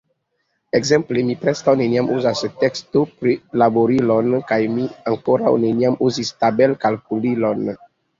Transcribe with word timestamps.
Ekzemple, 0.77 1.23
mi 1.25 1.33
preskaŭ 1.41 1.73
neniam 1.81 2.07
uzas 2.15 2.39
tekstoprilaborilon, 2.63 4.31
kaj 4.53 4.57
mi 4.79 4.87
ankoraŭ 5.13 5.53
neniam 5.67 5.99
uzis 6.09 6.33
tabelkalkulilon. 6.41 7.63